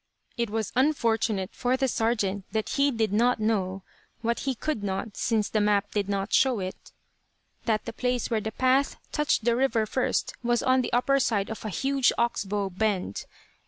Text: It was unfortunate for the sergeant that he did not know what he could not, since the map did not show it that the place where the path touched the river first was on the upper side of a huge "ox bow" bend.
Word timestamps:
It 0.35 0.49
was 0.49 0.71
unfortunate 0.75 1.51
for 1.53 1.77
the 1.77 1.87
sergeant 1.87 2.45
that 2.53 2.69
he 2.69 2.89
did 2.89 3.13
not 3.13 3.39
know 3.39 3.83
what 4.21 4.39
he 4.49 4.55
could 4.55 4.81
not, 4.83 5.15
since 5.15 5.47
the 5.47 5.61
map 5.61 5.91
did 5.91 6.09
not 6.09 6.33
show 6.33 6.59
it 6.59 6.91
that 7.65 7.85
the 7.85 7.93
place 7.93 8.27
where 8.31 8.41
the 8.41 8.51
path 8.51 8.95
touched 9.11 9.45
the 9.45 9.55
river 9.55 9.85
first 9.85 10.33
was 10.41 10.63
on 10.63 10.81
the 10.81 10.91
upper 10.91 11.19
side 11.19 11.51
of 11.51 11.63
a 11.65 11.69
huge 11.69 12.11
"ox 12.17 12.45
bow" 12.45 12.71
bend. 12.71 13.25